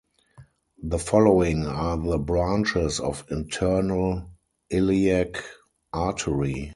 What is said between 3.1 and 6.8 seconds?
internal iliac artery.